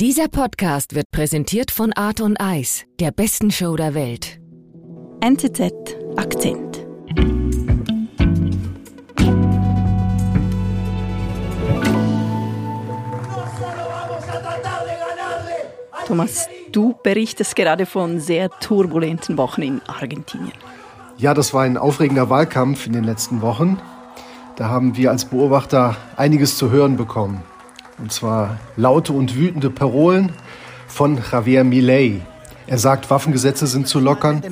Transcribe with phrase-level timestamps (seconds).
[0.00, 4.40] Dieser Podcast wird präsentiert von Art und Eis, der besten Show der Welt.
[5.20, 5.72] NZZ
[6.16, 6.84] Akzent.
[16.08, 20.50] Thomas, du berichtest gerade von sehr turbulenten Wochen in Argentinien.
[21.18, 23.78] Ja, das war ein aufregender Wahlkampf in den letzten Wochen.
[24.56, 27.44] Da haben wir als Beobachter einiges zu hören bekommen.
[27.98, 30.32] Und zwar laute und wütende Parolen
[30.88, 32.20] von Javier Milei.
[32.66, 34.42] Er sagt, Waffengesetze sind zu lockern.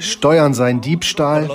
[0.00, 1.48] Steuern seien Diebstahl.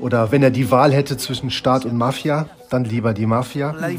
[0.00, 3.72] Oder wenn er die Wahl hätte zwischen Staat und Mafia, dann lieber die Mafia.
[3.78, 3.98] Er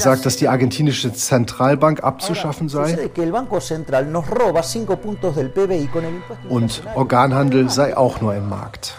[0.00, 3.08] sagt, dass die argentinische Zentralbank abzuschaffen sei.
[6.50, 8.98] Und Organhandel sei auch nur im Markt.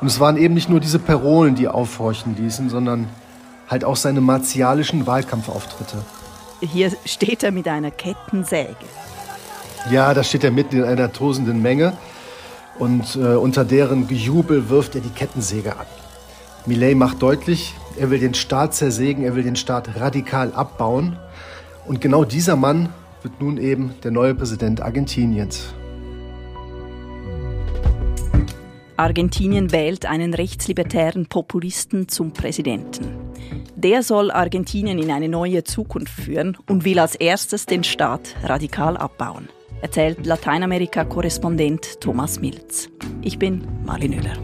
[0.00, 3.08] Und es waren eben nicht nur diese Parolen, die aufhorchen ließen, sondern
[3.68, 5.98] halt auch seine martialischen Wahlkampfauftritte.
[6.60, 8.74] Hier steht er mit einer Kettensäge.
[9.90, 11.94] Ja, da steht er mitten in einer tosenden Menge
[12.78, 15.86] und äh, unter deren Gejubel wirft er die Kettensäge an.
[16.66, 21.18] Millet macht deutlich, er will den Staat zersägen, er will den Staat radikal abbauen.
[21.86, 22.90] Und genau dieser Mann
[23.22, 25.72] wird nun eben der neue Präsident Argentiniens.
[29.00, 33.16] Argentinien wählt einen rechtslibertären Populisten zum Präsidenten.
[33.74, 38.98] Der soll Argentinien in eine neue Zukunft führen und will als erstes den Staat radikal
[38.98, 39.48] abbauen,
[39.80, 42.90] erzählt Lateinamerika-Korrespondent Thomas Milz.
[43.22, 44.36] Ich bin Marlin Müller.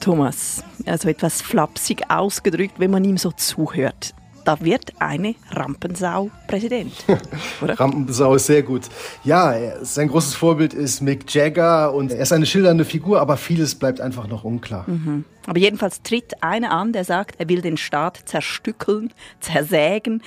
[0.00, 4.12] Thomas, also etwas flapsig ausgedrückt, wenn man ihm so zuhört
[4.44, 6.92] da wird eine Rampensau Präsident.
[7.62, 7.78] Oder?
[7.78, 8.82] Rampensau ist sehr gut.
[9.24, 13.74] Ja, sein großes Vorbild ist Mick Jagger und er ist eine schildernde Figur, aber vieles
[13.74, 14.84] bleibt einfach noch unklar.
[14.88, 15.24] Mhm.
[15.46, 20.22] Aber jedenfalls tritt einer an, der sagt, er will den Staat zerstückeln, zersägen.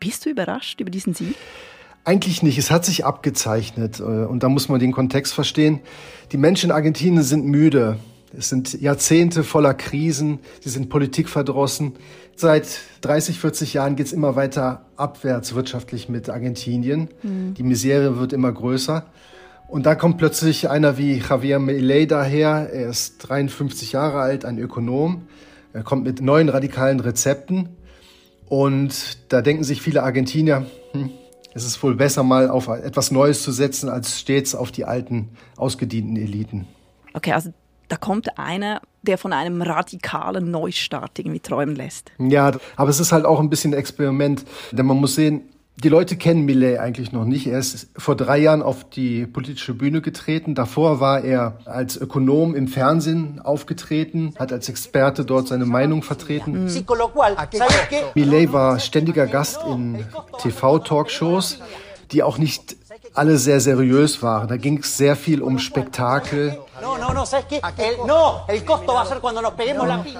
[0.00, 1.36] Bist du überrascht über diesen Sieg?
[2.04, 2.58] Eigentlich nicht.
[2.58, 4.00] Es hat sich abgezeichnet.
[4.00, 5.80] Äh, und da muss man den Kontext verstehen.
[6.32, 7.98] Die Menschen in Argentinien sind müde.
[8.36, 10.40] Es sind Jahrzehnte voller Krisen.
[10.60, 11.94] Sie sind politikverdrossen.
[12.34, 17.08] Seit 30, 40 Jahren geht es immer weiter abwärts wirtschaftlich mit Argentinien.
[17.22, 17.54] Mhm.
[17.54, 19.06] Die Misere wird immer größer.
[19.68, 22.70] Und da kommt plötzlich einer wie Javier Milei daher.
[22.72, 25.28] Er ist 53 Jahre alt, ein Ökonom.
[25.72, 27.70] Er kommt mit neuen radikalen Rezepten.
[28.46, 31.10] Und da denken sich viele Argentinier, hm,
[31.54, 35.30] es ist wohl besser, mal auf etwas Neues zu setzen, als stets auf die alten,
[35.56, 36.66] ausgedienten Eliten.
[37.14, 37.52] Okay, also
[37.92, 42.10] da kommt einer, der von einem radikalen Neustart irgendwie träumen lässt.
[42.18, 45.42] Ja, aber es ist halt auch ein bisschen ein Experiment, denn man muss sehen,
[45.76, 47.46] die Leute kennen Millet eigentlich noch nicht.
[47.46, 50.54] Er ist vor drei Jahren auf die politische Bühne getreten.
[50.54, 56.64] Davor war er als Ökonom im Fernsehen aufgetreten, hat als Experte dort seine Meinung vertreten.
[56.64, 56.84] Mhm.
[58.14, 60.02] Millet war ständiger Gast in
[60.38, 61.60] TV-Talkshows,
[62.10, 62.74] die auch nicht
[63.14, 64.48] alle sehr seriös waren.
[64.48, 66.58] Da ging es sehr viel um Spektakel.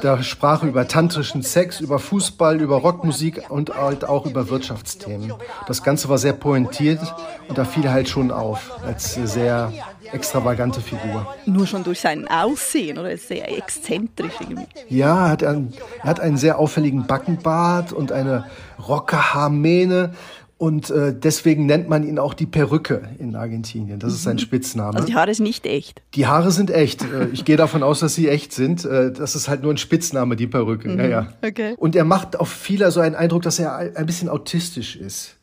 [0.02, 5.32] Da sprach er über tantrischen Sex, über Fußball, über Rockmusik und halt auch über Wirtschaftsthemen.
[5.66, 7.00] Das Ganze war sehr pointiert
[7.48, 9.72] und da fiel halt schon auf als sehr
[10.12, 11.26] extravagante Figur.
[11.46, 14.66] Nur schon durch sein Aussehen oder sehr exzentrisch irgendwie.
[14.88, 15.72] Ja, er hat einen,
[16.02, 18.44] er hat einen sehr auffälligen Backenbart und eine
[18.78, 20.12] Rockerhaarmähne
[20.62, 23.98] und äh, deswegen nennt man ihn auch die Perücke in Argentinien.
[23.98, 24.38] Das ist sein mhm.
[24.38, 24.94] Spitzname.
[24.94, 26.02] Also die Haare sind nicht echt.
[26.14, 27.02] Die Haare sind echt.
[27.02, 28.84] Äh, ich gehe davon aus, dass sie echt sind.
[28.84, 30.88] Äh, das ist halt nur ein Spitzname, die Perücke.
[30.88, 31.00] Mhm.
[31.00, 31.28] Ja, ja.
[31.44, 31.74] Okay.
[31.78, 35.34] Und er macht auf vieler so einen Eindruck, dass er ein bisschen autistisch ist.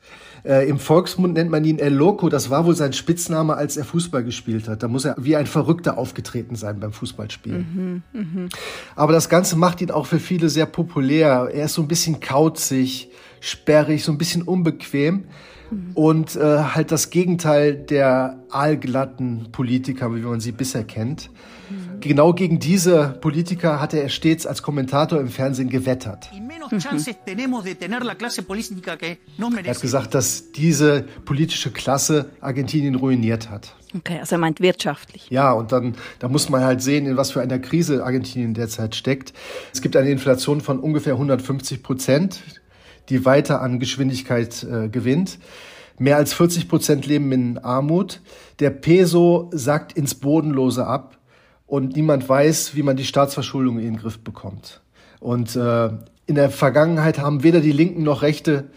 [0.46, 2.30] Äh, Im Volksmund nennt man ihn El Loco.
[2.30, 4.84] Das war wohl sein Spitzname, als er Fußball gespielt hat.
[4.84, 8.04] Da muss er wie ein Verrückter aufgetreten sein beim Fußballspielen.
[8.14, 8.50] Mhm, mh.
[8.96, 11.50] Aber das Ganze macht ihn auch für viele sehr populär.
[11.54, 15.26] Er ist so ein bisschen kauzig sperrig, so ein bisschen unbequem.
[15.72, 15.92] Mhm.
[15.94, 21.30] Und äh, halt das Gegenteil der aalglatten Politiker, wie man sie bisher kennt.
[21.70, 22.00] Mhm.
[22.00, 26.30] Genau gegen diese Politiker hatte er stets als Kommentator im Fernsehen gewettert.
[26.34, 26.50] Mhm.
[29.64, 33.76] Er hat gesagt, dass diese politische Klasse Argentinien ruiniert hat.
[33.96, 35.28] Okay, also er meint wirtschaftlich.
[35.30, 38.96] Ja, und dann da muss man halt sehen, in was für einer Krise Argentinien derzeit
[38.96, 39.34] steckt.
[39.74, 42.40] Es gibt eine Inflation von ungefähr 150 Prozent
[43.10, 45.40] die weiter an Geschwindigkeit äh, gewinnt.
[45.98, 48.22] Mehr als 40 Prozent leben in Armut.
[48.60, 51.18] Der Peso sackt ins Bodenlose ab
[51.68, 54.82] und niemand weiß, wie man die Staatsverschuldung in den Griff bekommt.
[55.20, 55.90] Und äh,
[56.26, 58.70] in der Vergangenheit haben weder die Linken noch rechte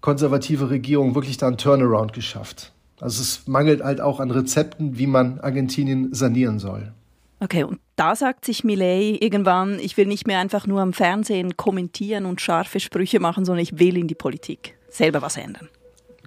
[0.00, 2.72] konservative Regierungen wirklich da einen Turnaround geschafft.
[3.00, 6.92] Also es mangelt halt auch an Rezepten, wie man Argentinien sanieren soll.
[7.40, 11.56] Okay, und da sagt sich Millet irgendwann, ich will nicht mehr einfach nur am Fernsehen
[11.56, 15.68] kommentieren und scharfe Sprüche machen, sondern ich will in die Politik selber was ändern.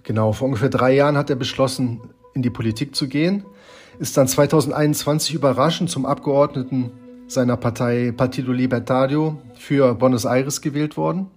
[0.04, 2.02] Genau, vor ungefähr drei Jahren hat er beschlossen,
[2.34, 3.44] in die Politik zu gehen,
[4.00, 6.92] ist dann 2021 überraschend zum Abgeordneten
[7.28, 11.28] seiner Partei Partido Libertario für Buenos Aires gewählt worden.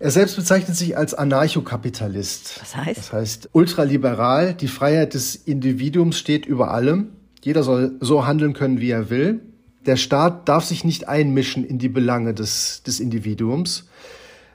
[0.00, 2.60] Er selbst bezeichnet sich als Anarchokapitalist.
[2.60, 2.98] Was heißt?
[2.98, 4.54] Das heißt ultraliberal.
[4.54, 7.12] Die Freiheit des Individuums steht über allem.
[7.44, 9.42] Jeder soll so handeln können, wie er will.
[9.84, 13.86] Der Staat darf sich nicht einmischen in die Belange des, des Individuums.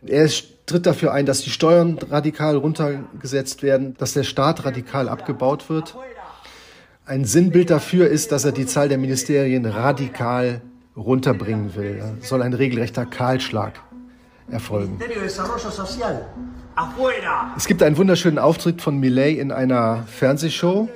[0.04, 0.28] Er
[0.66, 5.96] tritt dafür ein, dass die Steuern radikal runtergesetzt werden, dass der Staat radikal abgebaut wird.
[7.06, 10.62] Ein Sinnbild dafür ist, dass er die Zahl der Ministerien radikal
[10.98, 12.00] runterbringen will.
[12.00, 13.74] Da soll ein regelrechter Kahlschlag
[14.50, 14.98] erfolgen.
[17.56, 20.90] Es gibt einen wunderschönen Auftritt von Millet in einer Fernsehshow,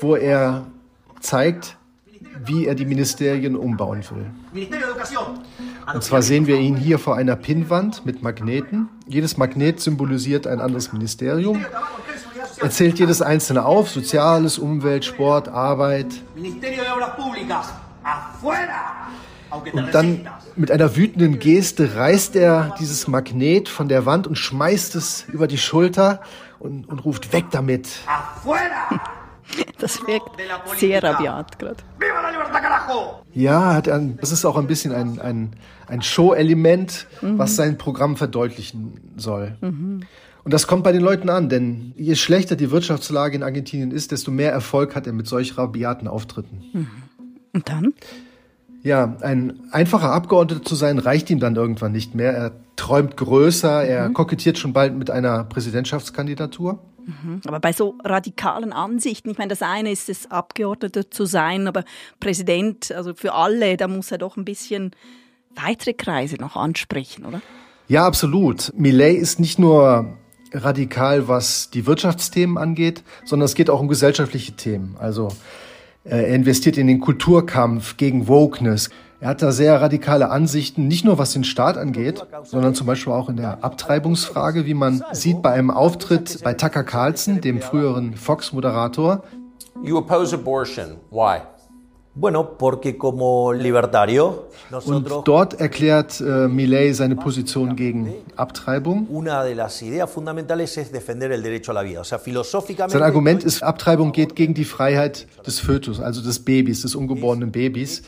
[0.00, 0.66] wo er
[1.24, 1.76] zeigt,
[2.44, 4.66] wie er die Ministerien umbauen will.
[5.92, 8.88] Und zwar sehen wir ihn hier vor einer Pinnwand mit Magneten.
[9.06, 11.64] Jedes Magnet symbolisiert ein anderes Ministerium.
[12.60, 16.06] Er zählt jedes einzelne auf, Soziales, Umwelt, Sport, Arbeit.
[19.72, 24.94] Und dann mit einer wütenden Geste reißt er dieses Magnet von der Wand und schmeißt
[24.96, 26.20] es über die Schulter
[26.58, 27.88] und, und ruft weg damit.
[29.78, 30.30] Das wirkt
[30.78, 31.76] sehr rabiat gerade.
[33.32, 35.50] Ja, das ist auch ein bisschen ein, ein,
[35.86, 37.38] ein Show-Element, mhm.
[37.38, 39.56] was sein Programm verdeutlichen soll.
[39.60, 40.04] Mhm.
[40.44, 44.12] Und das kommt bei den Leuten an, denn je schlechter die Wirtschaftslage in Argentinien ist,
[44.12, 46.62] desto mehr Erfolg hat er mit solch rabiaten Auftritten.
[46.72, 46.86] Mhm.
[47.52, 47.94] Und dann?
[48.82, 52.32] Ja, ein einfacher Abgeordneter zu sein, reicht ihm dann irgendwann nicht mehr.
[52.32, 54.14] Er träumt größer, er mhm.
[54.14, 56.78] kokettiert schon bald mit einer Präsidentschaftskandidatur.
[57.04, 57.40] Mhm.
[57.46, 61.84] Aber bei so radikalen Ansichten, ich meine, das eine ist es, Abgeordneter zu sein, aber
[62.20, 64.92] Präsident, also für alle, da muss er doch ein bisschen
[65.54, 67.40] weitere Kreise noch ansprechen, oder?
[67.88, 68.72] Ja, absolut.
[68.76, 70.16] Millet ist nicht nur
[70.52, 74.96] radikal, was die Wirtschaftsthemen angeht, sondern es geht auch um gesellschaftliche Themen.
[74.98, 75.28] Also
[76.04, 78.90] äh, er investiert in den Kulturkampf gegen Wokeness.
[79.24, 83.10] Er hat da sehr radikale Ansichten, nicht nur was den Staat angeht, sondern zum Beispiel
[83.10, 88.12] auch in der Abtreibungsfrage, wie man sieht bei einem Auftritt bei Tucker Carlson, dem früheren
[88.16, 89.24] Fox-Moderator.
[89.82, 90.98] You oppose abortion.
[91.10, 91.38] Why?
[94.86, 99.08] Und dort erklärt äh, Millet seine Position gegen Abtreibung.
[102.88, 107.50] Sein Argument ist, Abtreibung geht gegen die Freiheit des Fötus, also des Babys, des ungeborenen
[107.50, 108.02] Babys.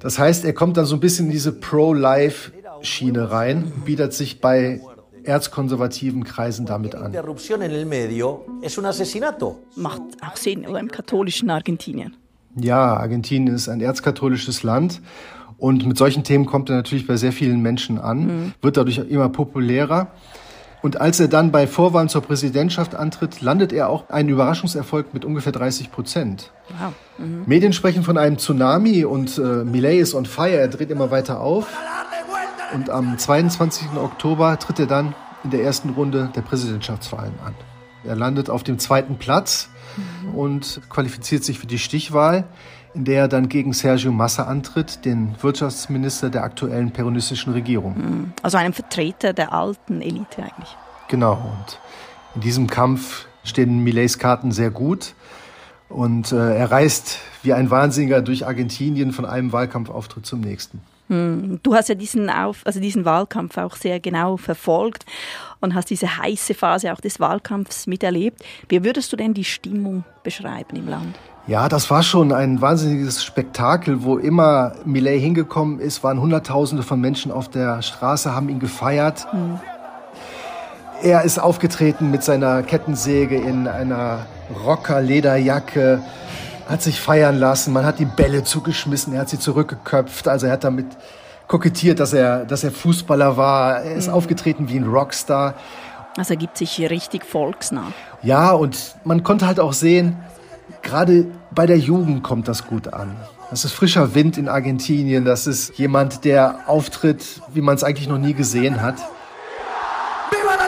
[0.00, 4.80] Das heißt, er kommt dann so ein bisschen in diese Pro-Life-Schiene rein, bietet sich bei
[5.28, 7.12] erzkonservativen Kreisen damit an.
[9.76, 12.16] Macht auch Sinn, oder im katholischen Argentinien?
[12.56, 15.00] Ja, Argentinien ist ein erzkatholisches Land
[15.58, 18.54] und mit solchen Themen kommt er natürlich bei sehr vielen Menschen an, mhm.
[18.62, 20.08] wird dadurch immer populärer.
[20.80, 25.24] Und als er dann bei Vorwahlen zur Präsidentschaft antritt, landet er auch einen Überraschungserfolg mit
[25.24, 26.52] ungefähr 30 Prozent.
[26.68, 26.92] Wow.
[27.18, 27.42] Mhm.
[27.46, 31.40] Medien sprechen von einem Tsunami und äh, Millet ist on fire, er dreht immer weiter
[31.40, 31.66] auf.
[32.74, 33.96] Und am 22.
[33.96, 37.54] Oktober tritt er dann in der ersten Runde der Präsidentschaftswahlen an.
[38.04, 40.34] Er landet auf dem zweiten Platz mhm.
[40.34, 42.44] und qualifiziert sich für die Stichwahl,
[42.94, 47.96] in der er dann gegen Sergio Massa antritt, den Wirtschaftsminister der aktuellen peronistischen Regierung.
[47.96, 48.32] Mhm.
[48.42, 50.76] Also einem Vertreter der alten Elite eigentlich.
[51.08, 51.34] Genau.
[51.34, 51.78] Und
[52.34, 55.14] in diesem Kampf stehen Millets Karten sehr gut.
[55.88, 60.82] Und äh, er reist wie ein Wahnsinniger durch Argentinien von einem Wahlkampfauftritt zum nächsten.
[61.08, 61.60] Hm.
[61.62, 65.04] Du hast ja diesen, Auf, also diesen Wahlkampf auch sehr genau verfolgt
[65.60, 68.44] und hast diese heiße Phase auch des Wahlkampfs miterlebt.
[68.68, 71.18] Wie würdest du denn die Stimmung beschreiben im Land?
[71.46, 77.00] Ja, das war schon ein wahnsinniges Spektakel, wo immer Millet hingekommen ist, waren Hunderttausende von
[77.00, 79.26] Menschen auf der Straße, haben ihn gefeiert.
[79.32, 79.58] Hm.
[81.00, 84.26] Er ist aufgetreten mit seiner Kettensäge in einer
[84.64, 86.02] Rocker-Lederjacke
[86.68, 90.52] hat sich feiern lassen, man hat die Bälle zugeschmissen, er hat sie zurückgeköpft, also er
[90.52, 90.86] hat damit
[91.46, 94.14] kokettiert, dass er, dass er Fußballer war, er ist mhm.
[94.14, 95.54] aufgetreten wie ein Rockstar.
[96.16, 97.92] Also er gibt sich hier richtig volksnah.
[98.22, 100.16] Ja, und man konnte halt auch sehen,
[100.82, 103.16] gerade bei der Jugend kommt das gut an.
[103.50, 108.08] Das ist frischer Wind in Argentinien, das ist jemand, der auftritt, wie man es eigentlich
[108.08, 108.96] noch nie gesehen hat.
[110.30, 110.58] Viva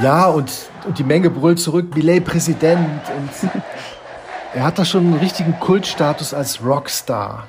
[0.00, 0.52] Ja, und,
[0.86, 2.88] und die Menge brüllt zurück, Millet Präsident.
[3.16, 3.50] Und
[4.54, 7.48] er hat da schon einen richtigen Kultstatus als Rockstar.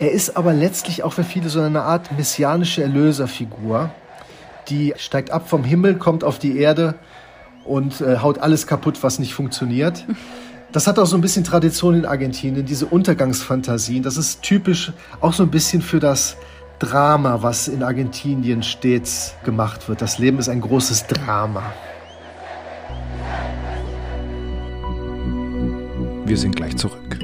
[0.00, 3.90] Er ist aber letztlich auch für viele so eine Art messianische Erlöserfigur.
[4.68, 6.96] Die steigt ab vom Himmel, kommt auf die Erde
[7.64, 10.04] und äh, haut alles kaputt, was nicht funktioniert.
[10.72, 14.02] Das hat auch so ein bisschen Tradition in Argentinien, diese Untergangsfantasien.
[14.02, 16.36] Das ist typisch auch so ein bisschen für das
[16.78, 20.02] Drama, was in Argentinien stets gemacht wird.
[20.02, 21.62] Das Leben ist ein großes Drama.
[26.24, 27.18] Wir sind gleich zurück.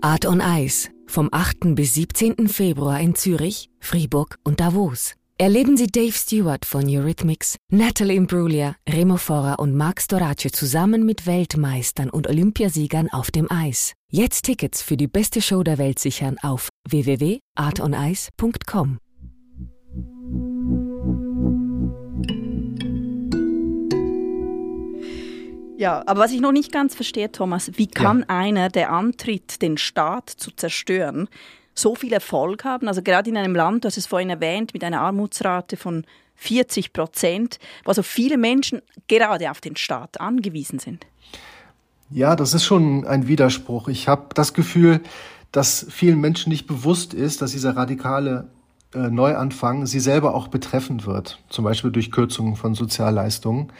[0.00, 1.74] Art on Ice vom 8.
[1.74, 2.48] bis 17.
[2.48, 5.14] Februar in Zürich, Fribourg und Davos.
[5.36, 11.26] Erleben Sie Dave Stewart von Eurythmics, Natalie Imbruglia, Remo Fora und Marc Storace zusammen mit
[11.26, 13.94] Weltmeistern und Olympiasiegern auf dem Eis.
[14.12, 18.98] Jetzt Tickets für die beste Show der Welt sichern auf www.artonice.com.
[25.76, 28.26] Ja, aber was ich noch nicht ganz verstehe, Thomas, wie kann ja.
[28.28, 31.28] einer, der antritt, den Staat zu zerstören,
[31.74, 32.88] so viel Erfolg haben?
[32.88, 36.04] Also gerade in einem Land, du hast es vorhin erwähnt, mit einer Armutsrate von
[36.36, 41.06] 40 Prozent, wo also viele Menschen gerade auf den Staat angewiesen sind.
[42.10, 43.88] Ja, das ist schon ein Widerspruch.
[43.88, 45.00] Ich habe das Gefühl,
[45.52, 48.48] dass vielen Menschen nicht bewusst ist, dass dieser radikale
[48.94, 53.72] äh, Neuanfang sie selber auch betreffen wird, zum Beispiel durch Kürzungen von Sozialleistungen.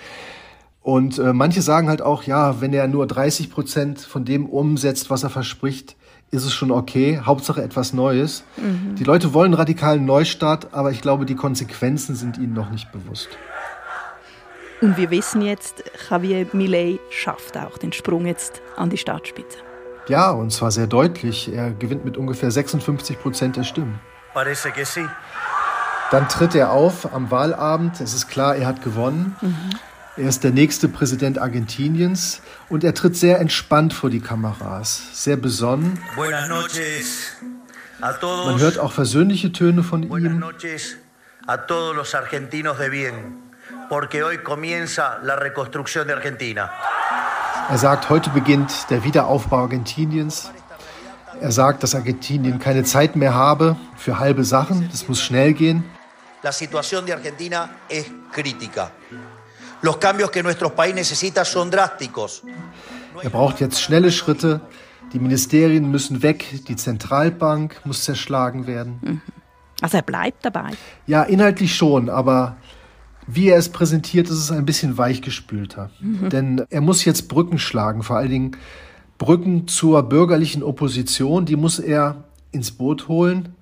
[0.82, 5.10] Und äh, manche sagen halt auch, ja, wenn er nur 30 Prozent von dem umsetzt,
[5.10, 5.96] was er verspricht,
[6.34, 7.20] ist es schon okay.
[7.24, 8.44] Hauptsache etwas Neues.
[8.56, 8.96] Mhm.
[8.96, 13.28] Die Leute wollen radikalen Neustart, aber ich glaube, die Konsequenzen sind ihnen noch nicht bewusst.
[14.80, 19.58] Und wir wissen jetzt, Javier Milei schafft auch den Sprung jetzt an die Staatsspitze.
[20.08, 21.50] Ja, und zwar sehr deutlich.
[21.50, 23.98] Er gewinnt mit ungefähr 56 Prozent der Stimmen.
[24.34, 25.06] Parece que sí.
[26.10, 28.00] Dann tritt er auf am Wahlabend.
[28.00, 29.36] Es ist klar, er hat gewonnen.
[29.40, 29.70] Mhm.
[30.16, 35.37] Er ist der nächste Präsident Argentiniens und er tritt sehr entspannt vor die Kameras, sehr
[35.37, 35.99] besonnen.
[38.00, 40.44] Man hört auch versöhnliche Töne von ihm.
[47.68, 50.50] Er sagt, heute beginnt der Wiederaufbau Argentiniens.
[51.40, 54.88] Er sagt, dass Argentinien keine Zeit mehr habe für halbe Sachen.
[54.92, 55.83] Es muss schnell gehen.
[56.42, 58.92] La situación de Argentina es crítica.
[59.84, 62.42] Los cambios que nuestro país necesita son drásticos.
[63.22, 64.62] Er braucht jetzt schnelle Schritte.
[65.12, 68.98] Die Ministerien müssen weg, die Zentralbank muss zerschlagen werden.
[69.02, 69.20] Mhm.
[69.82, 70.70] Also er bleibt dabei.
[71.06, 72.56] Ja, inhaltlich schon, aber
[73.26, 75.90] wie er es präsentiert, ist es ein bisschen weichgespülter.
[76.00, 76.30] Mhm.
[76.30, 78.56] Denn er muss jetzt Brücken schlagen, vor allen Dingen
[79.18, 83.54] Brücken zur bürgerlichen Opposition, die muss er ins Boot holen,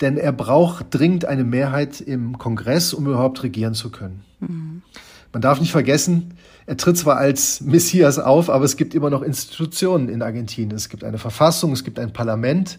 [0.00, 4.24] denn er braucht dringend eine Mehrheit im Kongress, um überhaupt regieren zu können.
[4.38, 4.82] Mhm.
[5.34, 9.20] Man darf nicht vergessen, er tritt zwar als Messias auf, aber es gibt immer noch
[9.20, 10.76] Institutionen in Argentinien.
[10.76, 12.78] Es gibt eine Verfassung, es gibt ein Parlament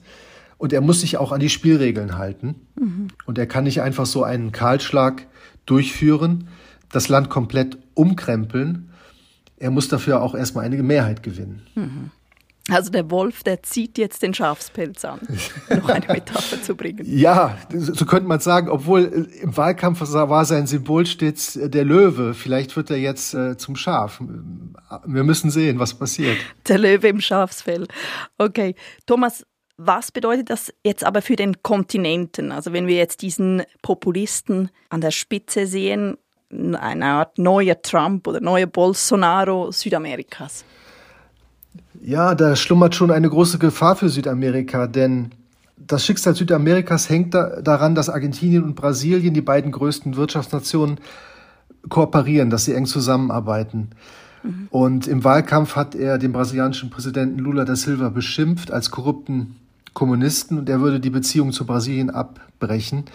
[0.57, 2.55] und er muss sich auch an die Spielregeln halten.
[2.79, 3.09] Mhm.
[3.25, 5.27] Und er kann nicht einfach so einen Kahlschlag
[5.65, 6.47] durchführen,
[6.93, 8.89] das Land komplett umkrempeln.
[9.57, 11.63] Er muss dafür auch erstmal eine Mehrheit gewinnen.
[11.75, 12.11] Mhm.
[12.69, 15.19] Also der Wolf, der zieht jetzt den Schafspelz an,
[15.69, 17.01] noch eine Metapher zu bringen.
[17.05, 21.85] Ja, so könnte man sagen, obwohl äh, im Wahlkampf war sein Symbol stets äh, der
[21.85, 22.33] Löwe.
[22.33, 24.19] Vielleicht wird er jetzt äh, zum Schaf.
[25.05, 26.37] Wir müssen sehen, was passiert.
[26.67, 27.87] Der Löwe im Schafsfell.
[28.39, 28.73] Okay.
[29.05, 29.45] Thomas,
[29.77, 32.51] was bedeutet das jetzt aber für den Kontinenten?
[32.51, 36.17] Also wenn wir jetzt diesen Populisten an der Spitze sehen,
[36.49, 40.63] eine Art neuer Trump oder neuer Bolsonaro Südamerikas.
[42.01, 45.31] Ja, da schlummert schon eine große Gefahr für Südamerika, denn
[45.77, 50.99] das Schicksal Südamerikas hängt da, daran, dass Argentinien und Brasilien, die beiden größten Wirtschaftsnationen,
[51.89, 53.89] kooperieren, dass sie eng zusammenarbeiten.
[54.43, 54.67] Mhm.
[54.69, 59.55] Und im Wahlkampf hat er den brasilianischen Präsidenten Lula da Silva beschimpft als korrupten
[59.93, 63.05] Kommunisten und er würde die Beziehung zu Brasilien abbrechen.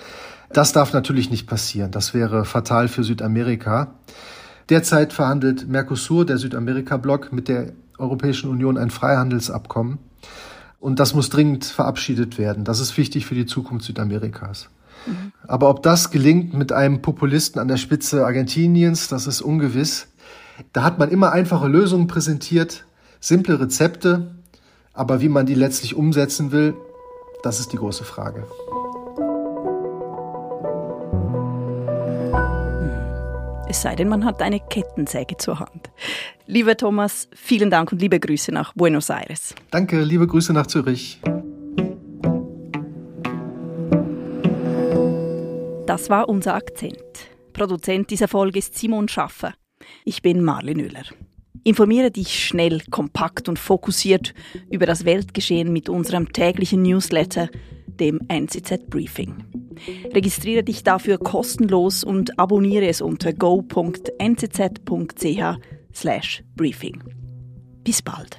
[0.53, 1.91] Das darf natürlich nicht passieren.
[1.91, 3.95] Das wäre fatal für Südamerika.
[4.69, 9.99] Derzeit verhandelt Mercosur, der Südamerika-Block, mit der Europäischen Union ein Freihandelsabkommen.
[10.79, 12.65] Und das muss dringend verabschiedet werden.
[12.65, 14.71] Das ist wichtig für die Zukunft Südamerikas.
[15.07, 15.33] Mhm.
[15.47, 20.09] Aber ob das gelingt mit einem Populisten an der Spitze Argentiniens, das ist ungewiss.
[20.73, 22.85] Da hat man immer einfache Lösungen präsentiert,
[23.21, 24.35] simple Rezepte,
[24.93, 26.75] aber wie man die letztlich umsetzen will,
[27.43, 28.47] das ist die große Frage.
[33.69, 35.90] Es sei denn, man hat eine Kettensäge zur Hand.
[36.47, 39.55] Lieber Thomas, vielen Dank und liebe Grüße nach Buenos Aires.
[39.71, 41.21] Danke, liebe Grüße nach Zürich.
[45.87, 46.97] Das war unser Akzent.
[47.53, 49.55] Produzent dieser Folge ist Simon Schaffer.
[50.05, 51.03] Ich bin Marlene Müller.
[51.65, 54.33] Informiere dich schnell, kompakt und fokussiert
[54.71, 57.49] über das Weltgeschehen mit unserem täglichen Newsletter,
[57.87, 59.45] dem NZZ Briefing.
[60.13, 63.33] Registriere dich dafür kostenlos und abonniere es unter
[65.93, 67.03] go.nzz.ch/briefing.
[67.85, 68.39] Bis bald.